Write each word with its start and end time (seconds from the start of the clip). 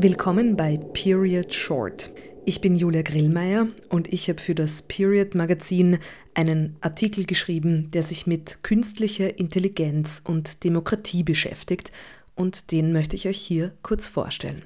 Willkommen 0.00 0.56
bei 0.56 0.78
Period 0.78 1.52
Short. 1.54 2.10
Ich 2.44 2.60
bin 2.60 2.74
Julia 2.74 3.02
Grillmeier 3.02 3.68
und 3.88 4.12
ich 4.12 4.28
habe 4.28 4.40
für 4.40 4.56
das 4.56 4.82
Period 4.82 5.36
Magazin 5.36 5.98
einen 6.34 6.76
Artikel 6.80 7.24
geschrieben, 7.24 7.92
der 7.92 8.02
sich 8.02 8.26
mit 8.26 8.64
künstlicher 8.64 9.38
Intelligenz 9.38 10.22
und 10.24 10.64
Demokratie 10.64 11.22
beschäftigt 11.22 11.92
und 12.34 12.72
den 12.72 12.92
möchte 12.92 13.14
ich 13.14 13.28
euch 13.28 13.38
hier 13.38 13.72
kurz 13.82 14.08
vorstellen. 14.08 14.62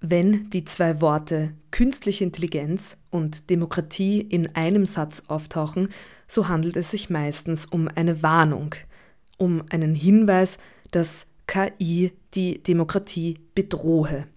Wenn 0.00 0.48
die 0.50 0.64
zwei 0.64 1.00
Worte 1.00 1.54
künstliche 1.72 2.22
Intelligenz 2.22 2.98
und 3.10 3.50
Demokratie 3.50 4.20
in 4.20 4.54
einem 4.54 4.86
Satz 4.86 5.24
auftauchen, 5.26 5.88
so 6.28 6.46
handelt 6.46 6.76
es 6.76 6.92
sich 6.92 7.10
meistens 7.10 7.66
um 7.66 7.88
eine 7.92 8.22
Warnung, 8.22 8.76
um 9.38 9.64
einen 9.70 9.96
Hinweis, 9.96 10.58
dass 10.92 11.26
KI 11.48 12.12
die 12.34 12.62
Demokratie 12.62 13.38
bedrohe. 13.54 14.28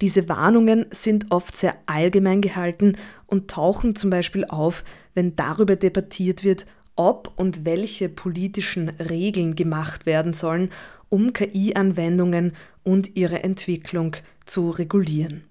Diese 0.00 0.28
Warnungen 0.28 0.86
sind 0.90 1.30
oft 1.30 1.56
sehr 1.56 1.76
allgemein 1.86 2.40
gehalten 2.40 2.96
und 3.26 3.48
tauchen 3.48 3.94
zum 3.94 4.10
Beispiel 4.10 4.44
auf, 4.46 4.82
wenn 5.14 5.36
darüber 5.36 5.76
debattiert 5.76 6.42
wird, 6.42 6.66
ob 6.96 7.32
und 7.36 7.64
welche 7.64 8.08
politischen 8.08 8.88
Regeln 8.90 9.54
gemacht 9.54 10.06
werden 10.06 10.32
sollen, 10.32 10.70
um 11.08 11.32
KI-Anwendungen 11.32 12.52
und 12.82 13.16
ihre 13.16 13.42
Entwicklung 13.42 14.16
zu 14.44 14.70
regulieren. 14.70 15.44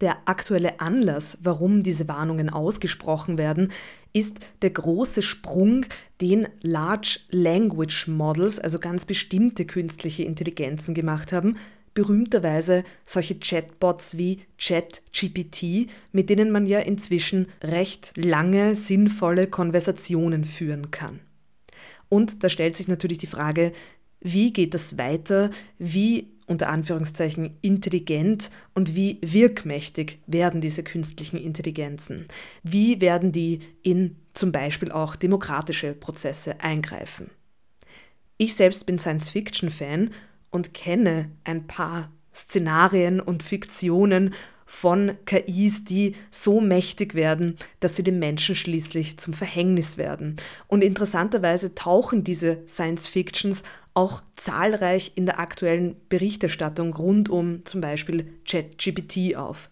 Der 0.00 0.28
aktuelle 0.28 0.80
Anlass, 0.80 1.38
warum 1.42 1.82
diese 1.82 2.08
Warnungen 2.08 2.50
ausgesprochen 2.50 3.38
werden, 3.38 3.72
ist 4.12 4.40
der 4.62 4.70
große 4.70 5.22
Sprung, 5.22 5.86
den 6.20 6.46
Large 6.60 7.20
Language 7.30 8.08
Models, 8.08 8.58
also 8.58 8.78
ganz 8.78 9.04
bestimmte 9.04 9.64
künstliche 9.64 10.24
Intelligenzen 10.24 10.94
gemacht 10.94 11.32
haben, 11.32 11.56
berühmterweise 11.94 12.84
solche 13.04 13.38
Chatbots 13.38 14.18
wie 14.18 14.40
ChatGPT, 14.58 15.88
mit 16.12 16.28
denen 16.28 16.50
man 16.50 16.66
ja 16.66 16.80
inzwischen 16.80 17.48
recht 17.62 18.12
lange, 18.16 18.74
sinnvolle 18.74 19.46
Konversationen 19.46 20.44
führen 20.44 20.90
kann. 20.90 21.20
Und 22.08 22.44
da 22.44 22.48
stellt 22.48 22.76
sich 22.76 22.88
natürlich 22.88 23.18
die 23.18 23.26
Frage, 23.26 23.72
wie 24.20 24.52
geht 24.52 24.74
das 24.74 24.98
weiter? 24.98 25.50
Wie 25.78 26.34
unter 26.46 26.68
Anführungszeichen 26.68 27.56
intelligent 27.62 28.50
und 28.74 28.94
wie 28.94 29.18
wirkmächtig 29.22 30.18
werden 30.26 30.60
diese 30.60 30.82
künstlichen 30.82 31.38
Intelligenzen? 31.38 32.26
Wie 32.62 33.00
werden 33.00 33.32
die 33.32 33.60
in 33.82 34.16
zum 34.34 34.52
Beispiel 34.52 34.92
auch 34.92 35.16
demokratische 35.16 35.94
Prozesse 35.94 36.60
eingreifen? 36.60 37.30
Ich 38.36 38.54
selbst 38.54 38.84
bin 38.84 38.98
Science-Fiction-Fan 38.98 40.10
und 40.54 40.72
kenne 40.72 41.32
ein 41.42 41.66
paar 41.66 42.12
Szenarien 42.32 43.18
und 43.18 43.42
Fiktionen 43.42 44.34
von 44.64 45.16
KIs, 45.26 45.82
die 45.82 46.14
so 46.30 46.60
mächtig 46.60 47.14
werden, 47.14 47.56
dass 47.80 47.96
sie 47.96 48.04
den 48.04 48.20
Menschen 48.20 48.54
schließlich 48.54 49.18
zum 49.18 49.34
Verhängnis 49.34 49.98
werden. 49.98 50.36
Und 50.68 50.84
interessanterweise 50.84 51.74
tauchen 51.74 52.22
diese 52.22 52.62
Science-Fictions 52.68 53.64
auch 53.94 54.22
zahlreich 54.36 55.12
in 55.16 55.26
der 55.26 55.40
aktuellen 55.40 55.96
Berichterstattung 56.08 56.94
rund 56.94 57.28
um 57.28 57.64
zum 57.64 57.80
Beispiel 57.80 58.24
ChatGPT 58.46 59.34
auf. 59.34 59.70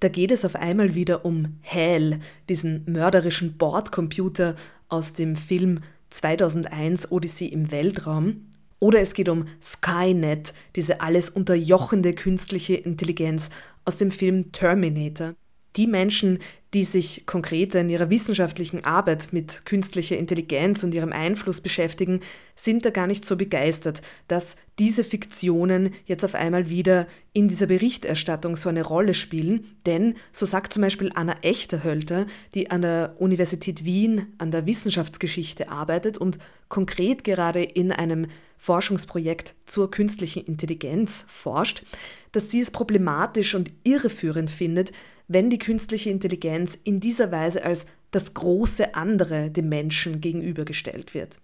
Da 0.00 0.08
geht 0.08 0.30
es 0.30 0.44
auf 0.44 0.56
einmal 0.56 0.94
wieder 0.94 1.24
um 1.24 1.58
HAL, 1.62 2.20
diesen 2.50 2.84
mörderischen 2.86 3.56
Bordcomputer 3.56 4.56
aus 4.90 5.14
dem 5.14 5.36
Film 5.36 5.80
2001 6.10 7.10
Odyssey 7.10 7.46
im 7.46 7.70
Weltraum. 7.70 8.51
Oder 8.82 8.98
es 8.98 9.14
geht 9.14 9.28
um 9.28 9.46
Skynet, 9.62 10.54
diese 10.74 11.02
alles 11.02 11.30
unterjochende 11.30 12.14
künstliche 12.14 12.74
Intelligenz 12.74 13.48
aus 13.84 13.98
dem 13.98 14.10
Film 14.10 14.50
Terminator. 14.50 15.36
Die 15.76 15.86
Menschen, 15.86 16.40
die 16.74 16.82
sich 16.82 17.24
konkret 17.24 17.76
in 17.76 17.88
ihrer 17.88 18.10
wissenschaftlichen 18.10 18.84
Arbeit 18.84 19.28
mit 19.30 19.64
künstlicher 19.66 20.18
Intelligenz 20.18 20.82
und 20.82 20.94
ihrem 20.94 21.12
Einfluss 21.12 21.60
beschäftigen, 21.60 22.20
sind 22.56 22.84
da 22.84 22.90
gar 22.90 23.06
nicht 23.06 23.24
so 23.24 23.36
begeistert, 23.36 24.02
dass 24.26 24.56
diese 24.80 25.04
Fiktionen 25.04 25.94
jetzt 26.04 26.24
auf 26.24 26.34
einmal 26.34 26.68
wieder 26.68 27.06
in 27.32 27.46
dieser 27.46 27.66
Berichterstattung 27.66 28.56
so 28.56 28.68
eine 28.68 28.82
Rolle 28.82 29.14
spielen. 29.14 29.76
Denn, 29.86 30.16
so 30.32 30.44
sagt 30.44 30.72
zum 30.72 30.82
Beispiel 30.82 31.12
Anna 31.14 31.36
Echterhölter, 31.42 32.26
die 32.56 32.72
an 32.72 32.82
der 32.82 33.14
Universität 33.20 33.84
Wien 33.84 34.26
an 34.38 34.50
der 34.50 34.66
Wissenschaftsgeschichte 34.66 35.70
arbeitet 35.70 36.18
und 36.18 36.38
konkret 36.72 37.22
gerade 37.22 37.62
in 37.62 37.92
einem 37.92 38.28
Forschungsprojekt 38.56 39.54
zur 39.66 39.90
künstlichen 39.90 40.46
Intelligenz 40.46 41.26
forscht, 41.28 41.84
dass 42.32 42.50
sie 42.50 42.60
es 42.60 42.70
problematisch 42.70 43.54
und 43.54 43.70
irreführend 43.84 44.50
findet, 44.50 44.90
wenn 45.28 45.50
die 45.50 45.58
künstliche 45.58 46.08
Intelligenz 46.08 46.78
in 46.82 46.98
dieser 46.98 47.30
Weise 47.30 47.62
als 47.62 47.84
das 48.10 48.32
große 48.32 48.94
andere 48.94 49.50
dem 49.50 49.68
Menschen 49.68 50.22
gegenübergestellt 50.22 51.12
wird. 51.12 51.40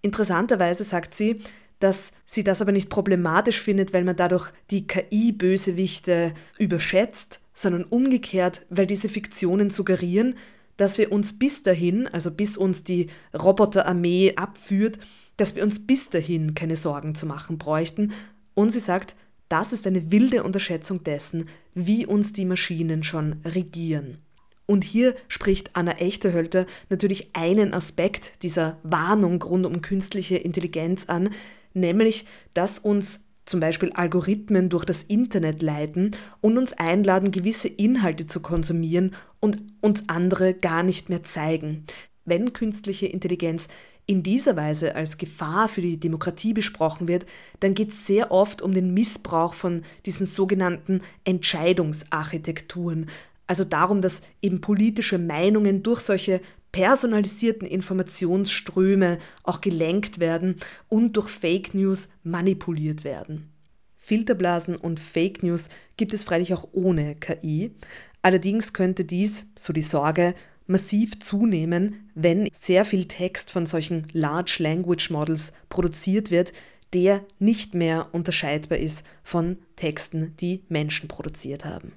Interessanterweise 0.00 0.84
sagt 0.84 1.14
sie, 1.14 1.40
dass 1.80 2.12
sie 2.24 2.44
das 2.44 2.62
aber 2.62 2.70
nicht 2.70 2.88
problematisch 2.88 3.60
findet, 3.60 3.92
weil 3.92 4.04
man 4.04 4.14
dadurch 4.14 4.52
die 4.70 4.86
KI-Bösewichte 4.86 6.34
überschätzt, 6.60 7.40
sondern 7.52 7.82
umgekehrt, 7.82 8.64
weil 8.70 8.86
diese 8.86 9.08
Fiktionen 9.08 9.70
suggerieren, 9.70 10.36
dass 10.76 10.98
wir 10.98 11.12
uns 11.12 11.38
bis 11.38 11.62
dahin, 11.62 12.08
also 12.08 12.30
bis 12.30 12.56
uns 12.56 12.84
die 12.84 13.08
Roboterarmee 13.34 14.34
abführt, 14.36 14.98
dass 15.36 15.56
wir 15.56 15.62
uns 15.62 15.86
bis 15.86 16.10
dahin 16.10 16.54
keine 16.54 16.76
Sorgen 16.76 17.14
zu 17.14 17.26
machen 17.26 17.58
bräuchten. 17.58 18.12
Und 18.54 18.70
sie 18.70 18.80
sagt, 18.80 19.16
das 19.48 19.72
ist 19.72 19.86
eine 19.86 20.10
wilde 20.10 20.44
Unterschätzung 20.44 21.04
dessen, 21.04 21.48
wie 21.74 22.06
uns 22.06 22.32
die 22.32 22.44
Maschinen 22.44 23.02
schon 23.02 23.36
regieren. 23.44 24.18
Und 24.66 24.84
hier 24.84 25.14
spricht 25.28 25.70
Anna 25.74 25.92
Echtehölter 25.98 26.66
natürlich 26.88 27.34
einen 27.34 27.74
Aspekt 27.74 28.42
dieser 28.42 28.78
Warnung 28.82 29.42
rund 29.42 29.66
um 29.66 29.82
künstliche 29.82 30.36
Intelligenz 30.36 31.06
an, 31.06 31.30
nämlich, 31.74 32.24
dass 32.54 32.78
uns 32.78 33.20
zum 33.44 33.60
Beispiel 33.60 33.92
Algorithmen 33.92 34.68
durch 34.68 34.84
das 34.84 35.02
Internet 35.02 35.62
leiten 35.62 36.12
und 36.40 36.58
uns 36.58 36.72
einladen, 36.72 37.30
gewisse 37.30 37.68
Inhalte 37.68 38.26
zu 38.26 38.40
konsumieren 38.40 39.14
und 39.40 39.62
uns 39.80 40.08
andere 40.08 40.54
gar 40.54 40.82
nicht 40.82 41.08
mehr 41.08 41.24
zeigen. 41.24 41.84
Wenn 42.24 42.52
künstliche 42.52 43.06
Intelligenz 43.06 43.68
in 44.06 44.22
dieser 44.22 44.56
Weise 44.56 44.94
als 44.94 45.18
Gefahr 45.18 45.68
für 45.68 45.80
die 45.80 45.98
Demokratie 45.98 46.52
besprochen 46.52 47.08
wird, 47.08 47.26
dann 47.60 47.74
geht 47.74 47.90
es 47.90 48.06
sehr 48.06 48.30
oft 48.30 48.62
um 48.62 48.72
den 48.72 48.94
Missbrauch 48.94 49.54
von 49.54 49.82
diesen 50.06 50.26
sogenannten 50.26 51.02
Entscheidungsarchitekturen. 51.24 53.06
Also 53.46 53.64
darum, 53.64 54.00
dass 54.02 54.22
eben 54.40 54.60
politische 54.60 55.18
Meinungen 55.18 55.82
durch 55.82 56.00
solche 56.00 56.40
personalisierten 56.72 57.68
Informationsströme 57.68 59.18
auch 59.42 59.60
gelenkt 59.60 60.18
werden 60.18 60.56
und 60.88 61.12
durch 61.16 61.28
Fake 61.28 61.74
News 61.74 62.08
manipuliert 62.22 63.04
werden. 63.04 63.52
Filterblasen 63.98 64.74
und 64.76 64.98
Fake 64.98 65.42
News 65.44 65.68
gibt 65.96 66.12
es 66.12 66.24
freilich 66.24 66.52
auch 66.54 66.66
ohne 66.72 67.14
KI. 67.14 67.70
Allerdings 68.20 68.72
könnte 68.72 69.04
dies, 69.04 69.46
so 69.54 69.72
die 69.72 69.82
Sorge, 69.82 70.34
massiv 70.66 71.20
zunehmen, 71.20 72.10
wenn 72.14 72.48
sehr 72.52 72.84
viel 72.84 73.06
Text 73.06 73.52
von 73.52 73.66
solchen 73.66 74.08
Large 74.12 74.56
Language 74.58 75.10
Models 75.10 75.52
produziert 75.68 76.30
wird, 76.30 76.52
der 76.92 77.24
nicht 77.38 77.74
mehr 77.74 78.08
unterscheidbar 78.12 78.78
ist 78.78 79.04
von 79.22 79.58
Texten, 79.76 80.34
die 80.40 80.64
Menschen 80.68 81.08
produziert 81.08 81.64
haben. 81.64 81.92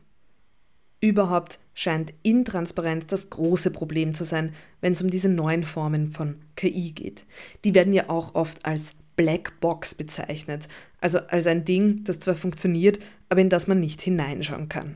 Überhaupt 1.05 1.59
scheint 1.75 2.13
Intransparenz 2.23 3.05
das 3.05 3.29
große 3.29 3.69
Problem 3.69 4.15
zu 4.15 4.23
sein, 4.23 4.53
wenn 4.81 4.93
es 4.93 5.03
um 5.03 5.11
diese 5.11 5.29
neuen 5.29 5.61
Formen 5.61 6.07
von 6.07 6.37
KI 6.55 6.93
geht. 6.93 7.25
Die 7.63 7.75
werden 7.75 7.93
ja 7.93 8.09
auch 8.09 8.33
oft 8.33 8.65
als 8.65 8.93
Black 9.15 9.59
Box 9.59 9.93
bezeichnet, 9.93 10.67
also 10.99 11.19
als 11.19 11.45
ein 11.45 11.63
Ding, 11.63 12.03
das 12.05 12.21
zwar 12.21 12.33
funktioniert, 12.33 12.97
aber 13.29 13.41
in 13.41 13.49
das 13.49 13.67
man 13.67 13.79
nicht 13.79 14.01
hineinschauen 14.01 14.67
kann. 14.67 14.95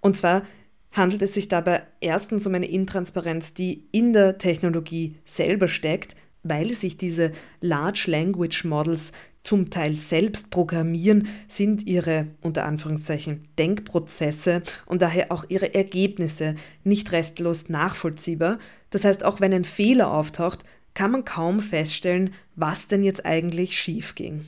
Und 0.00 0.16
zwar 0.16 0.44
handelt 0.92 1.20
es 1.20 1.34
sich 1.34 1.48
dabei 1.48 1.82
erstens 2.00 2.46
um 2.46 2.54
eine 2.54 2.70
Intransparenz, 2.70 3.52
die 3.52 3.84
in 3.92 4.14
der 4.14 4.38
Technologie 4.38 5.16
selber 5.26 5.68
steckt, 5.68 6.16
weil 6.42 6.72
sich 6.72 6.96
diese 6.96 7.32
Large 7.60 8.06
Language 8.06 8.64
Models 8.64 9.12
zum 9.44 9.70
Teil 9.70 9.94
selbst 9.94 10.50
programmieren, 10.50 11.28
sind 11.46 11.86
ihre 11.86 12.28
unter 12.40 12.64
Anführungszeichen 12.64 13.42
Denkprozesse 13.58 14.62
und 14.86 15.02
daher 15.02 15.30
auch 15.30 15.44
ihre 15.48 15.74
Ergebnisse 15.74 16.54
nicht 16.82 17.12
restlos 17.12 17.68
nachvollziehbar. 17.68 18.58
Das 18.90 19.04
heißt, 19.04 19.24
auch 19.24 19.40
wenn 19.40 19.52
ein 19.52 19.64
Fehler 19.64 20.10
auftaucht, 20.10 20.64
kann 20.94 21.10
man 21.10 21.24
kaum 21.24 21.60
feststellen, 21.60 22.32
was 22.56 22.88
denn 22.88 23.02
jetzt 23.02 23.26
eigentlich 23.26 23.78
schief 23.78 24.14
ging. 24.14 24.46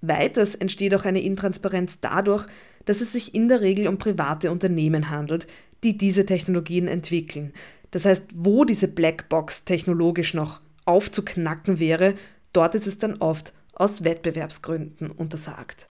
Weiters 0.00 0.56
entsteht 0.56 0.94
auch 0.94 1.04
eine 1.04 1.22
Intransparenz 1.22 2.00
dadurch, 2.00 2.46
dass 2.84 3.00
es 3.00 3.12
sich 3.12 3.34
in 3.34 3.48
der 3.48 3.60
Regel 3.60 3.86
um 3.86 3.98
private 3.98 4.50
Unternehmen 4.50 5.10
handelt, 5.10 5.46
die 5.84 5.96
diese 5.96 6.26
Technologien 6.26 6.88
entwickeln. 6.88 7.52
Das 7.92 8.06
heißt, 8.06 8.30
wo 8.34 8.64
diese 8.64 8.88
Blackbox 8.88 9.64
technologisch 9.64 10.34
noch 10.34 10.60
aufzuknacken 10.84 11.78
wäre, 11.78 12.14
dort 12.52 12.74
ist 12.74 12.88
es 12.88 12.98
dann 12.98 13.18
oft 13.18 13.52
aus 13.72 14.04
Wettbewerbsgründen 14.04 15.10
untersagt. 15.10 15.86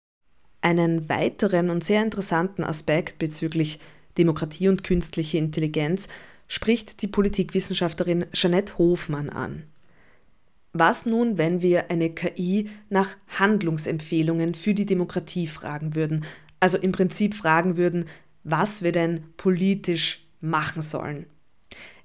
Einen 0.60 1.08
weiteren 1.08 1.70
und 1.70 1.84
sehr 1.84 2.02
interessanten 2.02 2.64
Aspekt 2.64 3.18
bezüglich 3.18 3.78
Demokratie 4.16 4.68
und 4.68 4.82
künstliche 4.82 5.38
Intelligenz 5.38 6.08
spricht 6.48 7.02
die 7.02 7.06
Politikwissenschaftlerin 7.06 8.26
Jeanette 8.32 8.78
Hofmann 8.78 9.30
an. 9.30 9.64
Was 10.72 11.06
nun, 11.06 11.38
wenn 11.38 11.62
wir 11.62 11.90
eine 11.90 12.10
KI 12.10 12.68
nach 12.90 13.16
Handlungsempfehlungen 13.38 14.54
für 14.54 14.74
die 14.74 14.86
Demokratie 14.86 15.46
fragen 15.46 15.94
würden? 15.94 16.24
Also 16.60 16.76
im 16.78 16.92
Prinzip 16.92 17.34
fragen 17.34 17.76
würden, 17.76 18.06
was 18.44 18.82
wir 18.82 18.92
denn 18.92 19.24
politisch 19.36 20.26
machen 20.40 20.82
sollen. 20.82 21.26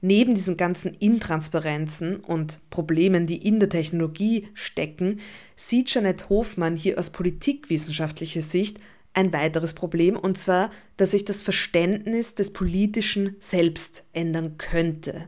Neben 0.01 0.35
diesen 0.35 0.57
ganzen 0.57 0.93
Intransparenzen 0.93 2.17
und 2.17 2.59
Problemen, 2.69 3.25
die 3.25 3.37
in 3.37 3.59
der 3.59 3.69
Technologie 3.69 4.47
stecken, 4.53 5.19
sieht 5.55 5.87
Jeanette 5.87 6.29
Hofmann 6.29 6.75
hier 6.75 6.99
aus 6.99 7.09
politikwissenschaftlicher 7.09 8.41
Sicht 8.41 8.79
ein 9.13 9.31
weiteres 9.31 9.73
Problem, 9.73 10.17
und 10.17 10.37
zwar, 10.37 10.71
dass 10.97 11.11
sich 11.11 11.23
das 11.23 11.41
Verständnis 11.41 12.35
des 12.35 12.51
Politischen 12.51 13.35
selbst 13.39 14.05
ändern 14.11 14.57
könnte. 14.57 15.27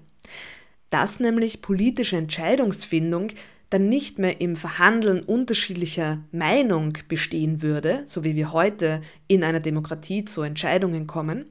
Dass 0.90 1.20
nämlich 1.20 1.62
politische 1.62 2.18
Entscheidungsfindung 2.18 3.30
dann 3.70 3.90
nicht 3.90 4.20
mehr 4.20 4.42
im 4.42 4.56
Verhandeln 4.56 5.22
unterschiedlicher 5.22 6.20
Meinung 6.32 6.98
bestehen 7.08 7.62
würde, 7.62 8.04
so 8.06 8.24
wie 8.24 8.36
wir 8.36 8.54
heute 8.54 9.02
in 9.28 9.44
einer 9.44 9.60
Demokratie 9.60 10.26
zu 10.26 10.42
Entscheidungen 10.42 11.08
kommen, 11.08 11.46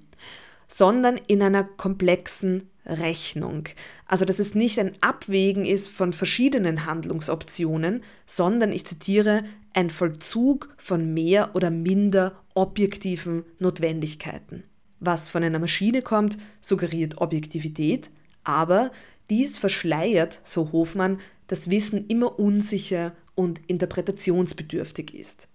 sondern 0.68 1.20
in 1.26 1.42
einer 1.42 1.64
komplexen 1.64 2.70
Rechnung. 2.86 3.64
Also 4.06 4.24
dass 4.24 4.38
es 4.38 4.54
nicht 4.54 4.78
ein 4.78 4.92
Abwägen 5.00 5.64
ist 5.64 5.88
von 5.88 6.12
verschiedenen 6.12 6.86
Handlungsoptionen, 6.86 8.02
sondern, 8.26 8.72
ich 8.72 8.84
zitiere, 8.84 9.42
ein 9.72 9.90
Vollzug 9.90 10.74
von 10.76 11.14
mehr 11.14 11.54
oder 11.54 11.70
minder 11.70 12.40
objektiven 12.54 13.44
Notwendigkeiten. 13.58 14.64
Was 15.00 15.30
von 15.30 15.42
einer 15.42 15.58
Maschine 15.58 16.02
kommt, 16.02 16.38
suggeriert 16.60 17.18
Objektivität, 17.18 18.10
aber 18.44 18.90
dies 19.30 19.58
verschleiert, 19.58 20.40
so 20.44 20.72
Hofmann, 20.72 21.18
dass 21.46 21.70
Wissen 21.70 22.06
immer 22.06 22.38
unsicher 22.38 23.12
und 23.34 23.60
interpretationsbedürftig 23.66 25.14
ist. 25.14 25.48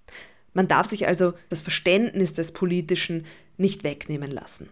Man 0.53 0.67
darf 0.67 0.89
sich 0.89 1.07
also 1.07 1.33
das 1.49 1.61
Verständnis 1.61 2.33
des 2.33 2.51
Politischen 2.51 3.25
nicht 3.57 3.83
wegnehmen 3.83 4.31
lassen. 4.31 4.69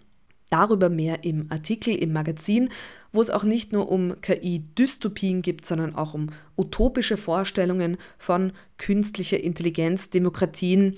Darüber 0.49 0.89
mehr 0.89 1.25
im 1.25 1.47
Artikel 1.49 1.93
im 1.95 2.13
Magazin, 2.13 2.69
wo 3.11 3.21
es 3.21 3.29
auch 3.29 3.43
nicht 3.43 3.73
nur 3.73 3.91
um 3.91 4.21
KI-Dystopien 4.21 5.41
gibt, 5.41 5.65
sondern 5.65 5.95
auch 5.95 6.13
um 6.13 6.29
utopische 6.55 7.17
Vorstellungen 7.17 7.97
von 8.17 8.53
künstlicher 8.77 9.41
Intelligenz, 9.41 10.09
Demokratien. 10.09 10.95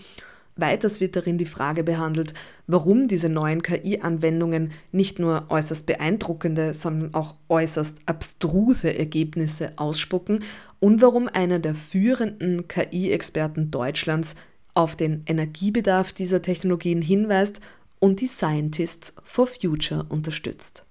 Weiters 0.55 0.99
wird 0.99 1.15
darin 1.15 1.37
die 1.37 1.45
Frage 1.45 1.83
behandelt, 1.83 2.33
warum 2.67 3.07
diese 3.07 3.29
neuen 3.29 3.63
KI-Anwendungen 3.63 4.71
nicht 4.91 5.17
nur 5.17 5.45
äußerst 5.49 5.85
beeindruckende, 5.85 6.73
sondern 6.73 7.13
auch 7.13 7.35
äußerst 7.47 7.97
abstruse 8.05 8.95
Ergebnisse 8.95 9.71
ausspucken 9.77 10.43
und 10.79 11.01
warum 11.01 11.27
einer 11.27 11.59
der 11.59 11.75
führenden 11.75 12.67
KI-Experten 12.67 13.71
Deutschlands 13.71 14.35
auf 14.73 14.95
den 14.95 15.23
Energiebedarf 15.25 16.13
dieser 16.13 16.41
Technologien 16.41 17.01
hinweist 17.01 17.59
und 17.99 18.21
die 18.21 18.27
Scientists 18.27 19.13
for 19.23 19.47
Future 19.47 20.05
unterstützt. 20.09 20.88